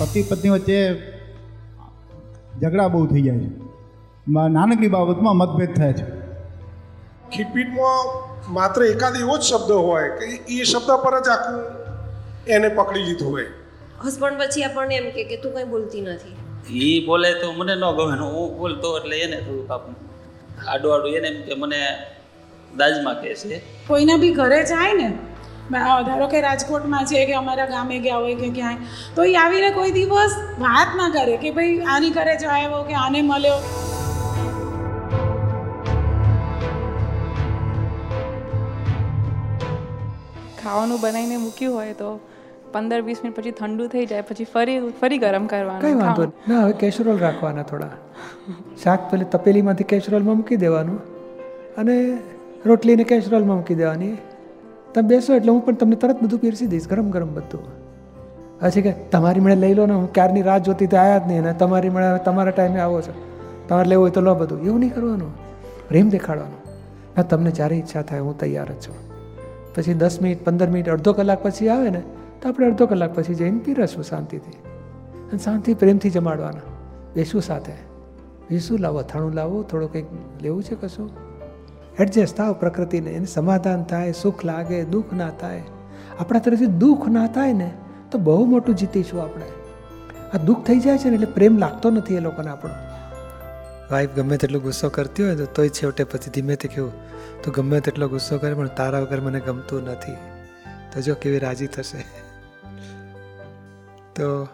પતિ 0.00 0.22
પત્ની 0.22 0.50
વચ્ચે 0.50 0.78
ઝઘડા 2.60 2.88
બહુ 2.88 3.06
થઈ 3.06 3.22
જાય 3.22 3.38
છે. 3.38 3.50
નાનકડી 4.56 4.88
બાબતમાં 4.88 5.36
મતભેદ 5.36 5.72
થાય 5.76 5.92
છે. 5.92 6.06
ખીટપીટમાં 7.30 8.52
માત્ર 8.54 8.82
એકાદ 8.82 9.16
એવો 9.16 9.38
જ 9.38 9.40
શબ્દ 9.40 9.70
હોય 9.70 10.08
કે 10.08 10.26
એ 10.54 10.64
શબ્દ 10.64 10.90
પર 11.04 11.16
જ 11.20 11.28
આખું 11.28 11.60
એને 12.46 12.68
પકડી 12.68 13.02
લીધું 13.02 13.32
હોય. 13.32 13.48
હસબન્ડ 14.06 14.38
પછી 14.38 14.62
આપણને 14.62 14.96
એમ 14.96 15.10
કે 15.10 15.24
કે 15.24 15.36
તું 15.36 15.52
કંઈ 15.54 15.64
બોલતી 15.64 16.00
નથી. 16.00 16.36
એ 16.80 17.06
બોલે 17.06 17.32
તો 17.34 17.52
મને 17.52 17.74
ન 17.74 17.84
ગમે 17.96 18.16
હું 18.18 18.58
બોલતો 18.58 18.98
એટલે 18.98 19.16
એને 19.20 19.36
થોડુંક 19.36 19.70
આપ 19.70 19.84
આડું 20.68 20.94
આડું 20.94 21.10
એને 21.10 21.28
એમ 21.28 21.42
કે 21.42 21.54
મને 21.54 21.80
દાજમાં 22.76 23.22
કહે 23.22 23.34
છે. 23.34 23.60
કોઈના 23.86 24.16
બી 24.16 24.32
ઘરે 24.32 24.64
જાય 24.64 24.92
ને 24.94 25.08
ધારો 25.72 26.26
કે 26.30 26.40
રાજકોટમાં 26.44 27.04
છે 27.10 27.26
કે 27.26 27.34
અમારા 27.40 27.68
ગામે 27.72 27.92
ગયા 28.06 28.22
હોય 28.22 28.38
કે 28.40 28.48
ક્યાંય 28.56 28.88
તો 29.18 29.26
એ 29.32 29.36
આવીને 29.42 29.68
કોઈ 29.76 29.92
દિવસ 29.96 30.34
વાત 30.62 30.96
ના 31.00 31.10
કરે 31.16 31.36
કે 31.44 31.52
ભાઈ 31.58 31.76
આની 31.94 32.10
ઘરે 32.16 32.34
જ 32.40 32.50
આવ્યો 32.54 32.80
કે 32.88 32.96
આને 33.02 33.20
મળ્યો. 33.28 33.60
ખાવાનું 40.62 40.98
બનાવીને 41.04 41.36
મૂક્યું 41.44 41.76
હોય 41.78 41.94
તો 42.00 42.08
પંદર 42.74 43.00
વીસ 43.06 43.20
મિનિટ 43.22 43.36
પછી 43.38 43.54
ઠંડુ 43.60 43.86
થઈ 43.92 44.06
જાય 44.10 44.26
પછી 44.30 44.48
ફરી 44.54 44.74
ફરી 45.00 45.20
ગરમ 45.26 45.46
કરવાનું 45.52 45.84
કંઈ 45.84 46.00
વાંધો 46.00 46.26
નહીં. 46.26 46.50
ના 46.50 46.64
હવે 46.64 46.74
કેસરોલ 46.82 47.22
રાખવાના 47.26 47.66
થોડા. 47.70 47.94
શાક 48.82 49.06
પેલી 49.12 49.30
તપેલીમાંથી 49.36 49.88
કેસરોલમાં 49.94 50.36
મૂકી 50.42 50.60
દેવાનું 50.64 50.98
અને 51.84 51.96
રોટલીને 52.72 53.04
કેસરોલમાં 53.14 53.58
મૂકી 53.62 53.78
દેવાની. 53.82 54.12
તમે 54.94 55.08
બેસો 55.08 55.34
એટલે 55.34 55.52
હું 55.52 55.64
પણ 55.64 55.74
તમને 55.74 55.96
તરત 55.96 56.22
બધું 56.22 56.38
પીરસી 56.38 56.66
દઈશ, 56.66 56.88
ગરમ 56.88 57.10
ગરમ 57.10 57.34
બધું. 57.34 57.80
પછી 58.60 58.82
કે 58.82 58.92
તમારી 58.92 59.40
મળે 59.40 59.54
લઈ 59.54 59.74
લો 59.74 59.86
ને, 59.86 59.94
હું 59.94 60.12
ક્યારની 60.12 60.42
રાહ 60.42 60.58
જોતી 60.58 60.86
તો 60.86 60.96
આવ્યા 60.96 61.18
જ 61.18 61.22
નહીં 61.26 61.42
અને 61.42 61.52
તમારી 61.52 61.90
મળે 61.90 62.24
તમારા 62.24 62.50
ટાઈમે 62.50 62.80
આવો 62.80 63.00
છો. 63.00 63.14
તમારે 63.68 63.88
લેવું 63.88 64.02
હોય 64.02 64.10
તો 64.10 64.20
લો 64.20 64.34
બધું. 64.34 64.62
એવું 64.62 64.80
નહીં 64.80 64.94
કરવાનું. 64.94 65.32
પ્રેમ 65.88 66.08
દેખાડવાનો. 66.08 66.78
ના 67.16 67.22
તમને 67.22 67.50
જ્યારે 67.50 67.76
ઈચ્છા 67.76 68.02
થાય 68.02 68.20
હું 68.20 68.38
તૈયાર 68.38 68.66
જ 68.66 68.74
છું. 68.74 68.94
પછી 69.74 69.94
દસ 69.94 70.22
મિનિટ, 70.22 70.44
પંદર 70.44 70.66
મિનિટ, 70.66 70.88
અડધો 70.88 71.12
કલાક 71.12 71.42
પછી 71.42 71.68
આવે 71.68 71.90
ને, 71.90 72.02
તો 72.42 72.48
આપણે 72.48 72.66
અડધો 72.66 72.86
કલાક 72.86 73.14
પછી 73.14 73.34
જઈને 73.34 73.58
પીરસવું 73.58 74.04
શાંતિથી. 74.04 74.52
અને 75.14 75.38
શાંતિ 75.38 75.74
પ્રેમથી 75.74 76.10
જમાડવાના. 76.10 76.60
બેસું 77.14 77.42
સાથે. 77.42 77.72
બેસું 78.50 78.78
લાવો, 78.78 78.98
અથાણું 78.98 79.32
લાવો, 79.32 79.62
થોડું 79.62 79.92
કંઈક 79.92 80.06
લેવું 80.42 80.62
છે 80.62 80.74
કશું? 80.74 81.29
એડજસ્ટ 81.98 82.36
થાવ 82.36 82.52
પ્રકૃતિને, 82.52 83.10
એને 83.10 83.26
સમાધાન 83.26 83.82
થાય, 83.82 84.12
સુખ 84.12 84.44
લાગે, 84.44 84.84
દુઃખ 84.84 85.12
ના 85.12 85.30
થાય. 85.30 85.62
આપણા 86.18 86.38
તરફથી 86.38 86.66
દુઃખ 86.66 87.08
ના 87.08 87.26
થાય 87.26 87.52
ને, 87.52 87.72
તો 88.10 88.18
બહુ 88.18 88.44
મોટું 88.44 88.74
જીતીશું 88.74 89.22
આપણે. 89.22 89.44
આ 90.34 90.36
દુઃખ 90.36 90.64
થઈ 90.64 90.80
જાય 90.80 90.98
છે 90.98 91.08
ને 91.08 91.14
એટલે 91.14 91.26
પ્રેમ 91.26 91.58
લાગતો 91.58 91.90
નથી 91.90 92.14
એ 92.14 92.20
લોકોને 92.20 92.50
આપણો. 92.50 92.74
વાઈફ 93.90 94.10
ગમે 94.10 94.36
તેટલો 94.36 94.60
ગુસ્સો 94.60 94.88
કરતી 94.88 95.24
હોય 95.24 95.36
તો 95.36 95.46
તોય 95.46 95.68
છેવટે 95.68 96.04
પછી 96.04 96.30
ધીમેથી 96.30 96.68
કેવું, 96.68 96.92
તો 97.42 97.50
ગમે 97.50 97.80
તેટલો 97.80 98.08
ગુસ્સો 98.08 98.38
કરે, 98.38 98.54
પણ 98.54 98.66
તારા 98.66 99.00
વગર 99.00 99.20
મને 99.20 99.40
ગમતું 99.40 99.84
નથી. 99.84 100.12
તો 100.92 101.00
જો 101.00 101.14
કેવી 101.14 101.38
રાજી 101.38 101.66
થશે. 101.66 102.04
તો 104.14 104.44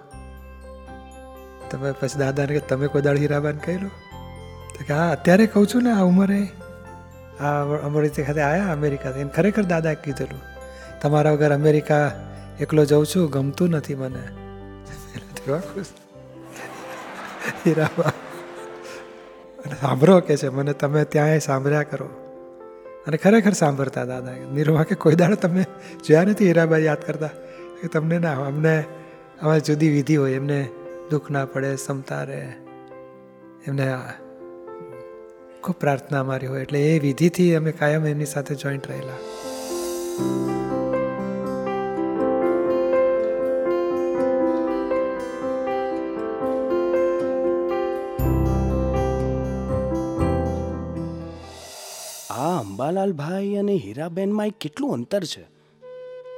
તમે 1.70 1.92
પછી 1.92 2.19
દાદાને 2.19 2.59
કે, 2.59 2.61
તમે 2.61 2.87
કોઈ 2.87 3.03
દાડ 3.03 3.17
હીરાબાન 3.17 3.57
કહી 3.57 3.79
લો 3.79 3.89
તો 4.79 4.84
કે, 4.87 4.95
હા, 4.95 5.11
અત્યારે 5.11 5.47
કહું 5.47 5.67
છું 5.67 5.83
ને, 5.83 5.91
આ 5.91 6.03
ઉંમરે 6.03 6.48
આ 7.41 7.62
અમારી 7.62 8.09
ખાતે 8.09 8.41
આવ્યા 8.41 8.73
અમેરિકાથી 8.73 9.20
એને 9.20 9.31
ખરેખર 9.31 9.62
દાદાએ 9.62 9.95
કીધેલું, 9.95 10.41
તમારા 11.03 11.33
વગર 11.33 11.55
અમેરિકા 11.55 12.12
એકલો 12.61 12.84
જઉં 12.84 13.06
છું, 13.06 13.31
ગમતું 13.31 13.70
નથી 13.70 13.95
મને. 13.95 14.23
અને 19.57 19.75
સાંભળો 19.81 20.20
કે 20.20 20.36
છે, 20.36 20.48
મને 20.48 20.73
તમે 20.73 21.05
ત્યાંય 21.05 21.39
સાંભળ્યા 21.39 21.83
કરો. 21.83 22.07
અને 23.07 23.17
ખરેખર 23.17 23.52
સાંભળતા 23.52 24.05
દાદા 24.05 24.33
નિર્વા 24.33 24.83
કે 24.83 24.95
કોઈ 24.95 25.14
દાડો 25.14 25.35
તમે 25.35 25.63
જોયા 26.07 26.23
નથી 26.23 26.46
હીરાબા 26.46 26.77
યાદ 26.77 26.98
કરતા? 27.07 27.27
કે 27.83 27.89
તમને 27.89 28.19
ના 28.19 28.33
અમને 28.33 28.85
અમારી 29.42 29.61
જુદી 29.61 29.91
વિધિ 29.91 30.17
હોય, 30.17 30.33
એમને 30.33 30.69
દુઃખ 31.11 31.30
ના 31.30 31.45
પડે, 31.45 31.75
ક્ષમતા 31.75 32.23
રહે, 32.23 32.52
એમને 33.67 33.95
ખૂબ 35.66 35.77
પ્રાર્થના 35.77 36.20
અમારી 36.20 36.46
હોય 36.46 36.62
એટલે 36.62 36.80
એ 36.80 36.98
વિધિથી 36.98 37.54
અમે 37.54 37.72
કાયમ 37.72 38.06
એમની 38.06 38.24
સાથે 38.24 38.54
જોઈન્ટ 38.54 38.86
રહેલા. 38.86 39.12
આ 52.30 52.60
અંબાલાલભાઈ 52.60 53.54
અને 53.54 53.74
હીરાબેનમાં 53.74 54.48
કેટલું 54.48 54.92
અંતર 54.92 55.24
છે? 55.24 55.42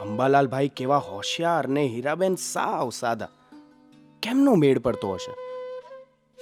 અંબાલાલભાઈ 0.01 0.69
કેવા 0.69 0.97
હોશિયાર 0.97 1.69
ને 1.69 1.87
હીરાબેન 1.87 2.35
સાવ 2.37 2.91
સાદા. 2.91 3.29
કેમનો 4.23 4.55
મેળ 4.55 4.79
પડતો 4.79 5.13
હશે? 5.13 5.33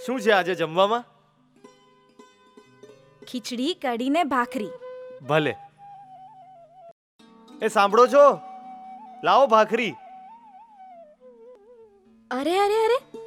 શું 0.06 0.20
છે 0.20 0.30
આજે 0.30 0.54
જમવામાં? 0.54 1.04
ખીચડી 3.28 3.74
કઢી 3.74 4.10
ને 4.10 4.24
ભાખરી. 4.24 4.70
ભલે. 5.26 5.56
એ 7.62 7.68
સાંભળો 7.68 8.06
છો? 8.06 8.38
લાવો 9.24 9.46
ભાખરી. 9.46 9.94
અરે 12.30 12.58
અરે 12.58 12.84
અરે 12.84 13.20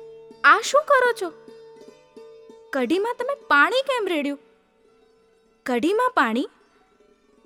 આ 0.43 0.61
શું 0.63 0.81
કરો 0.87 1.11
છો? 1.21 1.33
કઢીમાં 2.73 3.15
તમે 3.19 3.35
પાણી 3.47 3.81
કેમ 3.81 4.07
રેડ્યું? 4.07 4.39
કઢીમાં 5.65 6.09
પાણી? 6.09 6.49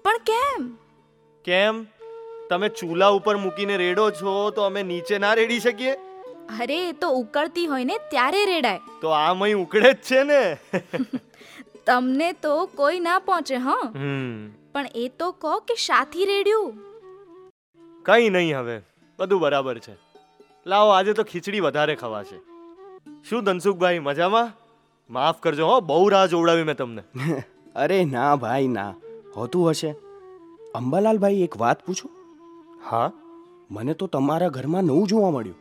પણ 0.03 0.17
કેમ? 0.17 0.77
કેમ? 1.45 1.85
તમે 2.49 2.69
ચૂલા 2.69 3.07
ઉપર 3.07 3.37
મૂકીને 3.37 3.77
રેડો 3.77 4.11
છો 4.11 4.49
તો 4.49 4.61
અમે 4.61 4.83
નીચે 4.83 5.17
ના 5.17 5.33
રેડી 5.33 5.59
શકીએ? 5.59 5.91
અરે 6.59 6.89
એ 6.89 6.91
તો 6.91 7.09
ઉકળતી 7.09 7.65
હોય 7.65 7.83
ને 7.83 7.97
ત્યારે 7.97 8.45
રેડાય. 8.45 8.79
તો 9.01 9.07
આ 9.09 9.33
મય 9.33 9.53
ઉકળે 9.53 9.93
જ 9.93 9.95
છે 9.95 10.23
ને. 10.23 10.57
તમને 11.85 12.33
તો 12.33 12.65
કોઈ 12.65 12.99
ના 12.99 13.19
પહોંચે 13.19 13.55
હ? 13.55 13.67
હમ. 13.95 14.49
પણ 14.73 14.85
એ 14.95 15.07
તો 15.07 15.31
કહો 15.31 15.59
કે 15.59 15.73
સાથી 15.75 16.25
રેડ્યું. 16.25 16.73
કઈ 18.05 18.29
નહીં 18.29 18.57
હવે 18.57 18.81
બધું 19.19 19.39
બરાબર 19.39 19.79
છે. 19.79 19.95
લાવો 20.65 20.89
આજે 20.89 21.13
તો 21.13 21.23
ખીચડી 21.23 21.59
વધારે 21.59 21.95
ખવાશે. 21.95 22.35
શું 23.29 23.43
ધનસુખભાઈ 23.43 23.99
મજામાં? 23.99 24.51
માફ 25.09 25.39
કરજો 25.39 25.67
હો 25.67 25.79
બહુ 25.79 26.09
રાહ 26.09 26.25
જોવડાવી 26.25 26.63
મેં 26.63 26.75
તમને. 26.75 27.03
અરે 27.75 28.05
ના 28.05 28.35
ભાઈ 28.35 28.67
ના. 28.67 28.93
હોતું 29.35 29.69
હશે. 29.69 29.95
અંબાલાલભાઈ 30.75 31.43
એક 31.43 31.57
વાત 31.57 31.85
પૂછું? 31.85 32.11
હા? 32.89 33.11
મને 33.71 33.93
તો 33.93 34.07
તમારા 34.07 34.49
ઘરમાં 34.49 34.83
નવું 34.83 35.07
જોવા 35.07 35.31
મળ્યું. 35.31 35.55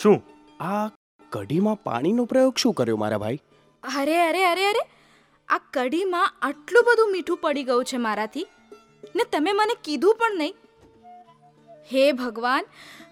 શું? 0.00 0.22
આ 0.60 0.88
કઢીમાં 1.32 1.82
પાણીનો 1.82 2.24
પ્રયોગ 2.24 2.54
શું 2.56 2.74
કર્યો 2.74 2.96
મારા 2.96 3.18
ભાઈ? 3.18 3.40
અરે 3.82 4.16
અરે 4.28 4.44
અરે 4.44 4.64
અરે 4.64 4.97
આ 5.48 5.58
કઢીમાં 5.72 6.32
આટલું 6.42 6.84
બધું 6.84 7.12
મીઠું 7.12 7.36
પડી 7.36 7.62
ગયું 7.62 7.84
છે 7.84 7.96
મારાથી? 7.96 8.46
ને 9.16 9.24
તમે 9.24 9.52
મને 9.52 9.74
કીધું 9.84 10.16
પણ 10.18 10.38
નહીં. 10.38 10.54
હે 11.92 12.12
ભગવાન 12.12 12.64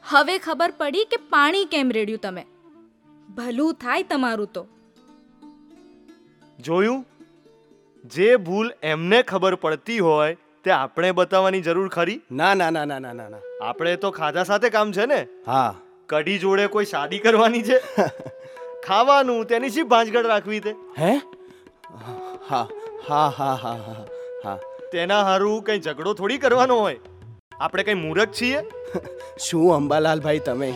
હવે 0.05 0.39
ખબર 0.39 0.71
પડી 0.71 1.05
કે 1.05 1.17
પાણી 1.17 1.65
કેમ 1.65 1.91
રેડ્યું 1.91 2.19
તમે. 2.19 2.45
ભલું 3.29 3.75
થાય 3.75 4.03
તમારું 4.03 4.47
તો. 4.53 4.67
જોયું? 6.59 7.07
જે 8.05 8.37
ભૂલ 8.37 8.73
એમને 8.83 9.23
ખબર 9.23 9.55
પડતી 9.55 9.99
હોય 9.99 10.37
તે 10.65 10.71
આપણે 10.71 11.13
બતાવવાની 11.13 11.61
જરૂર 11.61 11.89
ખરી? 11.89 12.21
ના 12.33 12.55
ના 12.55 12.71
ના 12.71 12.85
ના 12.85 12.99
ના 12.99 13.13
ના 13.13 13.29
ના. 13.29 13.41
આપણે 13.61 13.97
તો 13.97 14.11
ખાધા 14.11 14.45
સાથે 14.45 14.69
કામ 14.71 14.93
છે 14.93 15.07
ને? 15.07 15.27
હા. 15.47 15.75
કઢી 16.09 16.39
જોડે 16.39 16.67
કોઈ 16.69 16.85
શાદી 16.85 17.19
કરવાની 17.19 17.63
છે? 17.63 17.81
ખાવાનું 18.87 19.47
તેની 19.47 19.71
શી 19.71 19.83
ભાંજગડ 19.83 20.27
રાખવી 20.27 20.61
તે? 20.61 20.77
હે? 20.99 21.21
હા 22.51 22.67
હા 23.09 23.29
હા 23.31 23.55
હા 23.57 23.77
હા 23.87 24.05
હા 24.45 24.57
તેના 24.93 25.23
હારું 25.25 25.63
કઈ 25.65 25.79
ઝઘડો 25.81 26.15
થોડી 26.15 26.39
કરવાનો 26.39 26.77
હોય? 26.81 26.99
આપણે 27.61 27.85
કઈ 27.85 27.97
મૂરખ 28.03 28.33
છીએ? 28.33 28.61
શું 29.47 29.75
અંબાલાલ 29.77 30.21
ભાઈ 30.21 30.41
તમે? 30.41 30.71